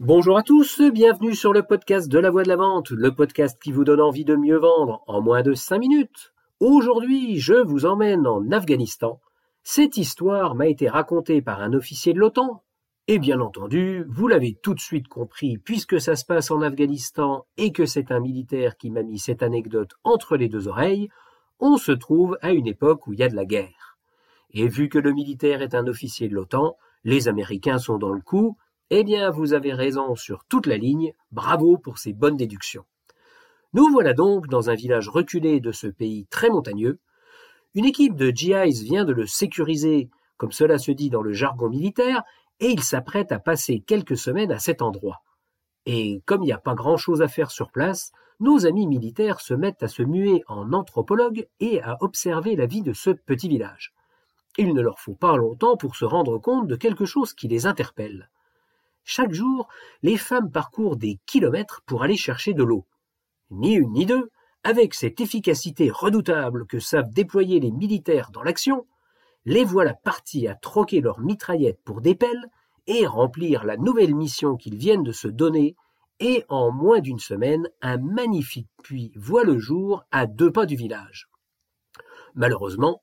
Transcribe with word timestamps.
Bonjour 0.00 0.38
à 0.38 0.44
tous, 0.44 0.80
bienvenue 0.80 1.34
sur 1.34 1.52
le 1.52 1.64
podcast 1.64 2.08
de 2.08 2.20
la 2.20 2.30
voix 2.30 2.44
de 2.44 2.48
la 2.48 2.54
vente, 2.54 2.90
le 2.90 3.12
podcast 3.12 3.60
qui 3.60 3.72
vous 3.72 3.82
donne 3.82 4.00
envie 4.00 4.24
de 4.24 4.36
mieux 4.36 4.56
vendre 4.56 5.02
en 5.08 5.20
moins 5.20 5.42
de 5.42 5.54
5 5.54 5.76
minutes. 5.76 6.32
Aujourd'hui, 6.60 7.40
je 7.40 7.54
vous 7.54 7.84
emmène 7.84 8.24
en 8.24 8.48
Afghanistan. 8.52 9.20
Cette 9.64 9.96
histoire 9.96 10.54
m'a 10.54 10.68
été 10.68 10.88
racontée 10.88 11.42
par 11.42 11.60
un 11.60 11.72
officier 11.72 12.12
de 12.12 12.20
l'OTAN. 12.20 12.62
Et 13.08 13.18
bien 13.18 13.40
entendu, 13.40 14.04
vous 14.08 14.28
l'avez 14.28 14.54
tout 14.62 14.72
de 14.72 14.78
suite 14.78 15.08
compris, 15.08 15.58
puisque 15.58 16.00
ça 16.00 16.14
se 16.14 16.24
passe 16.24 16.52
en 16.52 16.62
Afghanistan 16.62 17.44
et 17.56 17.72
que 17.72 17.84
c'est 17.84 18.12
un 18.12 18.20
militaire 18.20 18.76
qui 18.76 18.90
m'a 18.90 19.02
mis 19.02 19.18
cette 19.18 19.42
anecdote 19.42 19.96
entre 20.04 20.36
les 20.36 20.48
deux 20.48 20.68
oreilles, 20.68 21.08
on 21.58 21.76
se 21.76 21.90
trouve 21.90 22.38
à 22.40 22.52
une 22.52 22.68
époque 22.68 23.08
où 23.08 23.14
il 23.14 23.18
y 23.18 23.24
a 23.24 23.28
de 23.28 23.34
la 23.34 23.46
guerre. 23.46 23.98
Et 24.52 24.68
vu 24.68 24.88
que 24.88 24.98
le 25.00 25.12
militaire 25.12 25.60
est 25.60 25.74
un 25.74 25.88
officier 25.88 26.28
de 26.28 26.36
l'OTAN, 26.36 26.76
les 27.02 27.26
Américains 27.26 27.78
sont 27.78 27.98
dans 27.98 28.12
le 28.12 28.20
coup, 28.20 28.56
eh 28.90 29.04
bien, 29.04 29.30
vous 29.30 29.52
avez 29.52 29.72
raison 29.72 30.14
sur 30.16 30.44
toute 30.44 30.66
la 30.66 30.76
ligne, 30.76 31.12
bravo 31.30 31.76
pour 31.76 31.98
ces 31.98 32.12
bonnes 32.12 32.36
déductions. 32.36 32.84
Nous 33.74 33.88
voilà 33.90 34.14
donc 34.14 34.48
dans 34.48 34.70
un 34.70 34.74
village 34.74 35.08
reculé 35.08 35.60
de 35.60 35.72
ce 35.72 35.86
pays 35.86 36.26
très 36.30 36.48
montagneux. 36.48 36.98
Une 37.74 37.84
équipe 37.84 38.16
de 38.16 38.30
GIs 38.30 38.82
vient 38.82 39.04
de 39.04 39.12
le 39.12 39.26
sécuriser, 39.26 40.08
comme 40.38 40.52
cela 40.52 40.78
se 40.78 40.90
dit 40.90 41.10
dans 41.10 41.20
le 41.20 41.34
jargon 41.34 41.68
militaire, 41.68 42.22
et 42.60 42.70
il 42.70 42.82
s'apprête 42.82 43.30
à 43.30 43.38
passer 43.38 43.80
quelques 43.80 44.16
semaines 44.16 44.52
à 44.52 44.58
cet 44.58 44.80
endroit. 44.80 45.22
Et 45.84 46.22
comme 46.24 46.42
il 46.42 46.46
n'y 46.46 46.52
a 46.52 46.58
pas 46.58 46.74
grand-chose 46.74 47.20
à 47.20 47.28
faire 47.28 47.50
sur 47.50 47.70
place, 47.70 48.10
nos 48.40 48.66
amis 48.66 48.86
militaires 48.86 49.40
se 49.40 49.52
mettent 49.52 49.82
à 49.82 49.88
se 49.88 50.02
muer 50.02 50.44
en 50.46 50.72
anthropologues 50.72 51.46
et 51.60 51.82
à 51.82 51.98
observer 52.00 52.56
la 52.56 52.66
vie 52.66 52.82
de 52.82 52.92
ce 52.92 53.10
petit 53.10 53.48
village. 53.48 53.92
Il 54.56 54.74
ne 54.74 54.80
leur 54.80 54.98
faut 54.98 55.14
pas 55.14 55.36
longtemps 55.36 55.76
pour 55.76 55.94
se 55.94 56.04
rendre 56.04 56.38
compte 56.38 56.68
de 56.68 56.76
quelque 56.76 57.04
chose 57.04 57.34
qui 57.34 57.48
les 57.48 57.66
interpelle. 57.66 58.30
Chaque 59.10 59.32
jour, 59.32 59.68
les 60.02 60.18
femmes 60.18 60.50
parcourent 60.50 60.98
des 60.98 61.18
kilomètres 61.24 61.80
pour 61.86 62.02
aller 62.02 62.18
chercher 62.18 62.52
de 62.52 62.62
l'eau. 62.62 62.84
Ni 63.50 63.72
une 63.72 63.92
ni 63.92 64.04
deux, 64.04 64.28
avec 64.64 64.92
cette 64.92 65.18
efficacité 65.22 65.90
redoutable 65.90 66.66
que 66.66 66.78
savent 66.78 67.08
déployer 67.08 67.58
les 67.58 67.70
militaires 67.70 68.30
dans 68.30 68.42
l'action, 68.42 68.86
les 69.46 69.64
voilà 69.64 69.94
partis 69.94 70.46
à 70.46 70.54
troquer 70.54 71.00
leurs 71.00 71.20
mitraillettes 71.20 71.80
pour 71.86 72.02
des 72.02 72.14
pelles 72.14 72.50
et 72.86 73.06
remplir 73.06 73.64
la 73.64 73.78
nouvelle 73.78 74.14
mission 74.14 74.58
qu'ils 74.58 74.76
viennent 74.76 75.04
de 75.04 75.12
se 75.12 75.28
donner, 75.28 75.74
et 76.20 76.44
en 76.50 76.70
moins 76.70 77.00
d'une 77.00 77.18
semaine, 77.18 77.66
un 77.80 77.96
magnifique 77.96 78.68
puits 78.82 79.10
voit 79.16 79.44
le 79.44 79.58
jour 79.58 80.04
à 80.10 80.26
deux 80.26 80.52
pas 80.52 80.66
du 80.66 80.76
village. 80.76 81.30
Malheureusement, 82.34 83.00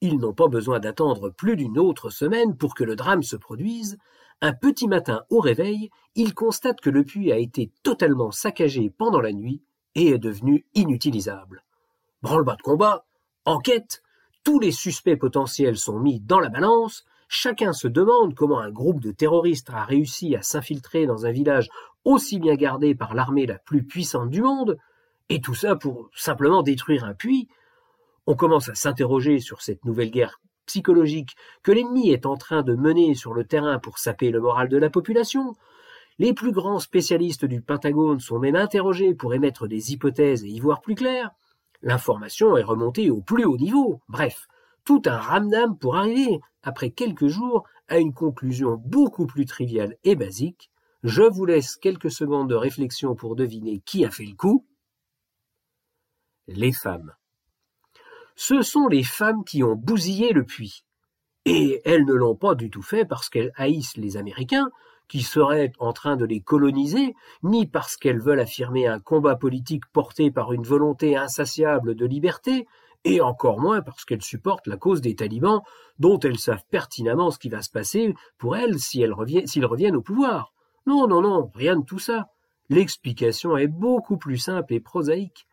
ils 0.00 0.16
n'ont 0.16 0.32
pas 0.32 0.48
besoin 0.48 0.80
d'attendre 0.80 1.28
plus 1.28 1.56
d'une 1.56 1.78
autre 1.78 2.08
semaine 2.08 2.56
pour 2.56 2.74
que 2.74 2.84
le 2.84 2.96
drame 2.96 3.22
se 3.22 3.36
produise, 3.36 3.98
un 4.42 4.52
petit 4.52 4.88
matin 4.88 5.22
au 5.30 5.38
réveil, 5.38 5.88
il 6.16 6.34
constate 6.34 6.80
que 6.80 6.90
le 6.90 7.04
puits 7.04 7.32
a 7.32 7.38
été 7.38 7.70
totalement 7.84 8.32
saccagé 8.32 8.90
pendant 8.90 9.20
la 9.20 9.32
nuit 9.32 9.62
et 9.94 10.08
est 10.08 10.18
devenu 10.18 10.66
inutilisable. 10.74 11.64
Branle-bas 12.22 12.56
de 12.56 12.62
combat, 12.62 13.04
enquête, 13.44 14.02
tous 14.42 14.58
les 14.58 14.72
suspects 14.72 15.16
potentiels 15.16 15.78
sont 15.78 15.98
mis 16.00 16.18
dans 16.18 16.40
la 16.40 16.48
balance, 16.48 17.04
chacun 17.28 17.72
se 17.72 17.86
demande 17.86 18.34
comment 18.34 18.58
un 18.58 18.70
groupe 18.70 19.00
de 19.00 19.12
terroristes 19.12 19.70
a 19.70 19.84
réussi 19.84 20.34
à 20.34 20.42
s'infiltrer 20.42 21.06
dans 21.06 21.24
un 21.24 21.30
village 21.30 21.68
aussi 22.04 22.40
bien 22.40 22.56
gardé 22.56 22.96
par 22.96 23.14
l'armée 23.14 23.46
la 23.46 23.58
plus 23.58 23.84
puissante 23.84 24.28
du 24.28 24.42
monde, 24.42 24.76
et 25.28 25.40
tout 25.40 25.54
ça 25.54 25.76
pour 25.76 26.10
simplement 26.16 26.62
détruire 26.62 27.04
un 27.04 27.14
puits. 27.14 27.48
On 28.26 28.34
commence 28.34 28.68
à 28.68 28.74
s'interroger 28.74 29.38
sur 29.38 29.62
cette 29.62 29.84
nouvelle 29.84 30.10
guerre 30.10 30.40
psychologique 30.66 31.36
que 31.62 31.72
l'ennemi 31.72 32.10
est 32.10 32.26
en 32.26 32.36
train 32.36 32.62
de 32.62 32.74
mener 32.74 33.14
sur 33.14 33.34
le 33.34 33.44
terrain 33.44 33.78
pour 33.78 33.98
saper 33.98 34.30
le 34.30 34.40
moral 34.40 34.68
de 34.68 34.76
la 34.76 34.90
population. 34.90 35.54
Les 36.18 36.34
plus 36.34 36.52
grands 36.52 36.78
spécialistes 36.78 37.44
du 37.44 37.60
Pentagone 37.60 38.20
sont 38.20 38.38
même 38.38 38.56
interrogés 38.56 39.14
pour 39.14 39.34
émettre 39.34 39.66
des 39.66 39.92
hypothèses 39.92 40.44
et 40.44 40.48
y 40.48 40.60
voir 40.60 40.80
plus 40.80 40.94
clair. 40.94 41.30
L'information 41.82 42.56
est 42.56 42.62
remontée 42.62 43.10
au 43.10 43.20
plus 43.20 43.44
haut 43.44 43.56
niveau. 43.56 44.00
Bref, 44.08 44.46
tout 44.84 45.02
un 45.06 45.16
ramdam 45.16 45.76
pour 45.76 45.96
arriver, 45.96 46.40
après 46.62 46.90
quelques 46.90 47.28
jours, 47.28 47.64
à 47.88 47.98
une 47.98 48.14
conclusion 48.14 48.80
beaucoup 48.84 49.26
plus 49.26 49.46
triviale 49.46 49.96
et 50.04 50.14
basique. 50.14 50.70
Je 51.02 51.22
vous 51.22 51.44
laisse 51.44 51.76
quelques 51.76 52.10
secondes 52.10 52.48
de 52.48 52.54
réflexion 52.54 53.16
pour 53.16 53.34
deviner 53.34 53.80
qui 53.84 54.04
a 54.04 54.10
fait 54.10 54.24
le 54.24 54.36
coup. 54.36 54.66
Les 56.46 56.72
femmes 56.72 57.14
ce 58.36 58.62
sont 58.62 58.88
les 58.88 59.02
femmes 59.02 59.44
qui 59.44 59.62
ont 59.62 59.76
bousillé 59.76 60.32
le 60.32 60.44
puits. 60.44 60.84
Et 61.44 61.80
elles 61.84 62.04
ne 62.04 62.14
l'ont 62.14 62.36
pas 62.36 62.54
du 62.54 62.70
tout 62.70 62.82
fait 62.82 63.04
parce 63.04 63.28
qu'elles 63.28 63.52
haïssent 63.56 63.96
les 63.96 64.16
Américains, 64.16 64.70
qui 65.08 65.22
seraient 65.22 65.72
en 65.78 65.92
train 65.92 66.16
de 66.16 66.24
les 66.24 66.40
coloniser, 66.40 67.14
ni 67.42 67.66
parce 67.66 67.96
qu'elles 67.96 68.20
veulent 68.20 68.40
affirmer 68.40 68.86
un 68.86 69.00
combat 69.00 69.36
politique 69.36 69.84
porté 69.92 70.30
par 70.30 70.52
une 70.52 70.62
volonté 70.62 71.16
insatiable 71.16 71.94
de 71.94 72.06
liberté, 72.06 72.66
et 73.04 73.20
encore 73.20 73.60
moins 73.60 73.82
parce 73.82 74.04
qu'elles 74.04 74.22
supportent 74.22 74.68
la 74.68 74.76
cause 74.76 75.00
des 75.00 75.16
talibans, 75.16 75.62
dont 75.98 76.18
elles 76.20 76.38
savent 76.38 76.64
pertinemment 76.70 77.30
ce 77.30 77.38
qui 77.38 77.48
va 77.48 77.60
se 77.60 77.70
passer 77.70 78.14
pour 78.38 78.56
elles 78.56 78.78
s'ils 78.78 79.12
reviennent 79.12 79.96
au 79.96 80.02
pouvoir. 80.02 80.52
Non, 80.86 81.06
non, 81.06 81.20
non, 81.20 81.50
rien 81.54 81.76
de 81.76 81.84
tout 81.84 81.98
ça. 81.98 82.28
L'explication 82.68 83.56
est 83.56 83.66
beaucoup 83.66 84.16
plus 84.16 84.38
simple 84.38 84.72
et 84.72 84.80
prosaïque. 84.80 85.46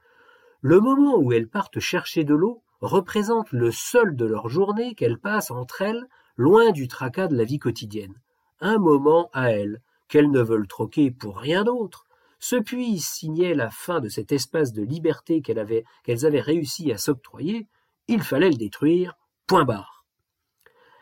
Le 0.62 0.80
moment 0.80 1.18
où 1.18 1.32
elles 1.32 1.50
partent 1.50 1.80
chercher 1.80 2.24
de 2.24 2.36
l'eau, 2.36 2.62
représente 2.82 3.52
le 3.52 3.72
seul 3.72 4.16
de 4.16 4.26
leur 4.26 4.50
journée 4.50 4.96
qu'elles 4.96 5.20
passent 5.20 5.52
entre 5.52 5.82
elles, 5.82 6.06
loin 6.38 6.72
du 6.72 6.88
tracas 6.88 7.28
de 7.28 7.36
la 7.36 7.44
vie 7.44 7.60
quotidienne. 7.60 8.14
Un 8.62 8.78
moment 8.78 9.30
à 9.34 9.52
elles, 9.52 9.82
qu'elles 10.08 10.32
ne 10.32 10.42
veulent 10.42 10.68
troquer 10.68 11.12
pour 11.12 11.38
rien 11.38 11.64
d'autre. 11.64 12.06
Ce 12.40 12.56
puits 12.56 13.00
signait 13.00 13.54
la 13.54 13.70
fin 13.70 14.00
de 14.00 14.10
cet 14.10 14.32
espace 14.32 14.72
de 14.72 14.82
liberté 14.82 15.42
qu'elles 15.42 15.60
avaient, 15.60 15.84
qu'elles 16.04 16.26
avaient 16.26 16.42
réussi 16.42 16.92
à 16.92 16.98
s'octroyer. 16.98 17.68
Il 18.08 18.24
fallait 18.24 18.50
le 18.50 18.56
détruire. 18.56 19.18
Point 19.46 19.66
barre. 19.66 20.06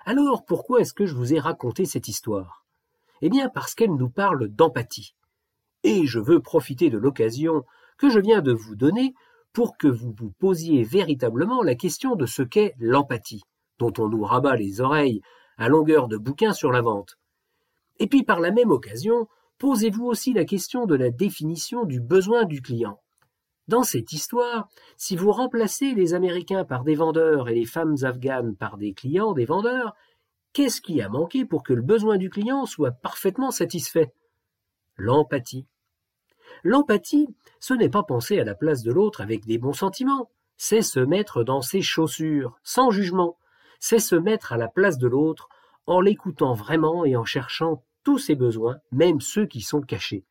Alors 0.05 0.45
pourquoi 0.45 0.79
est-ce 0.79 0.93
que 0.93 1.05
je 1.05 1.15
vous 1.15 1.33
ai 1.33 1.39
raconté 1.39 1.85
cette 1.85 2.07
histoire? 2.07 2.65
Eh 3.21 3.29
bien 3.29 3.49
parce 3.49 3.75
qu'elle 3.75 3.93
nous 3.93 4.09
parle 4.09 4.47
d'empathie. 4.47 5.15
Et 5.83 6.05
je 6.05 6.19
veux 6.19 6.41
profiter 6.41 6.89
de 6.89 6.97
l'occasion 6.97 7.65
que 7.97 8.09
je 8.09 8.19
viens 8.19 8.41
de 8.41 8.53
vous 8.53 8.75
donner 8.75 9.13
pour 9.57 9.75
que 9.75 9.87
vous 9.87 10.13
vous 10.15 10.29
posiez 10.29 10.83
véritablement 10.83 11.63
la 11.63 11.73
question 11.73 12.15
de 12.15 12.27
ce 12.27 12.43
qu'est 12.43 12.75
l'empathie, 12.77 13.41
dont 13.79 13.91
on 13.97 14.07
nous 14.07 14.23
rabat 14.23 14.55
les 14.55 14.81
oreilles 14.81 15.23
à 15.57 15.67
longueur 15.67 16.07
de 16.07 16.15
bouquins 16.15 16.53
sur 16.53 16.71
la 16.71 16.81
vente. 16.81 17.17
Et 17.97 18.05
puis 18.05 18.21
par 18.21 18.39
la 18.39 18.51
même 18.51 18.69
occasion, 18.69 19.27
posez-vous 19.57 20.05
aussi 20.05 20.31
la 20.31 20.45
question 20.45 20.85
de 20.85 20.93
la 20.93 21.09
définition 21.09 21.85
du 21.85 21.99
besoin 21.99 22.45
du 22.45 22.61
client. 22.61 22.99
Dans 23.67 23.81
cette 23.81 24.13
histoire, 24.13 24.69
si 24.95 25.15
vous 25.15 25.31
remplacez 25.31 25.95
les 25.95 26.13
Américains 26.13 26.63
par 26.63 26.83
des 26.83 26.93
vendeurs 26.93 27.49
et 27.49 27.55
les 27.55 27.65
femmes 27.65 27.95
afghanes 28.03 28.55
par 28.55 28.77
des 28.77 28.93
clients 28.93 29.33
des 29.33 29.45
vendeurs, 29.45 29.95
qu'est-ce 30.53 30.81
qui 30.81 31.01
a 31.01 31.09
manqué 31.09 31.45
pour 31.45 31.63
que 31.63 31.73
le 31.73 31.81
besoin 31.81 32.17
du 32.17 32.29
client 32.29 32.67
soit 32.67 32.91
parfaitement 32.91 33.49
satisfait? 33.49 34.13
L'empathie. 34.97 35.65
L'empathie, 36.63 37.27
ce 37.59 37.73
n'est 37.73 37.89
pas 37.89 38.03
penser 38.03 38.39
à 38.39 38.43
la 38.43 38.55
place 38.55 38.83
de 38.83 38.91
l'autre 38.91 39.21
avec 39.21 39.45
des 39.45 39.57
bons 39.57 39.73
sentiments, 39.73 40.29
c'est 40.57 40.81
se 40.81 40.99
mettre 40.99 41.43
dans 41.43 41.61
ses 41.61 41.81
chaussures, 41.81 42.59
sans 42.63 42.91
jugement, 42.91 43.37
c'est 43.79 43.99
se 43.99 44.15
mettre 44.15 44.53
à 44.53 44.57
la 44.57 44.67
place 44.67 44.97
de 44.97 45.07
l'autre 45.07 45.49
en 45.85 46.01
l'écoutant 46.01 46.53
vraiment 46.53 47.05
et 47.05 47.15
en 47.15 47.25
cherchant 47.25 47.83
tous 48.03 48.17
ses 48.17 48.35
besoins, 48.35 48.77
même 48.91 49.21
ceux 49.21 49.45
qui 49.45 49.61
sont 49.61 49.81
cachés. 49.81 50.25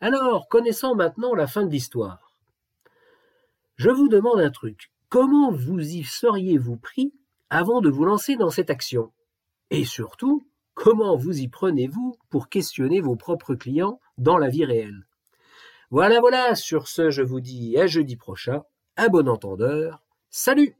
Alors, 0.00 0.48
connaissant 0.48 0.94
maintenant 0.94 1.34
la 1.34 1.46
fin 1.46 1.64
de 1.64 1.70
l'histoire, 1.70 2.36
je 3.76 3.90
vous 3.90 4.08
demande 4.08 4.40
un 4.40 4.50
truc. 4.50 4.90
Comment 5.08 5.50
vous 5.50 5.80
y 5.80 6.04
seriez-vous 6.04 6.76
pris 6.76 7.12
avant 7.50 7.80
de 7.80 7.90
vous 7.90 8.04
lancer 8.04 8.36
dans 8.36 8.50
cette 8.50 8.70
action? 8.70 9.12
Et 9.70 9.84
surtout, 9.84 10.46
comment 10.74 11.16
vous 11.16 11.40
y 11.40 11.48
prenez-vous 11.48 12.16
pour 12.30 12.48
questionner 12.48 13.00
vos 13.00 13.16
propres 13.16 13.54
clients 13.54 14.00
dans 14.18 14.38
la 14.38 14.48
vie 14.48 14.64
réelle? 14.64 15.06
Voilà, 15.90 16.20
voilà, 16.20 16.54
sur 16.56 16.88
ce, 16.88 17.10
je 17.10 17.22
vous 17.22 17.40
dis 17.40 17.78
à 17.78 17.86
jeudi 17.86 18.16
prochain, 18.16 18.62
à 18.96 19.08
bon 19.08 19.28
entendeur, 19.28 20.02
salut 20.30 20.76